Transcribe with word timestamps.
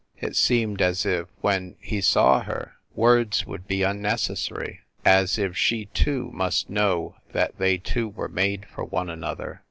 It 0.19 0.35
seemed 0.35 0.81
as 0.81 1.05
if, 1.05 1.27
when 1.41 1.75
he 1.79 2.01
saw 2.01 2.39
her, 2.39 2.73
words 2.95 3.45
would 3.45 3.67
be 3.67 3.83
unnecessary 3.83 4.79
as 5.05 5.37
if 5.37 5.55
she, 5.55 5.89
too, 5.93 6.31
must 6.33 6.71
know 6.71 7.17
that 7.33 7.59
they 7.59 7.77
two 7.77 8.07
were 8.09 8.27
made 8.27 8.65
for 8.65 8.83
one 8.83 9.11
another! 9.11 9.59